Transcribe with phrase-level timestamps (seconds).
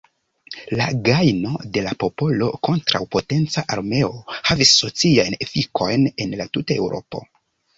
[0.77, 7.25] La gajno de la popolo kontraŭ potenca armeo havis sociajn efikojn en tuta Eŭropo.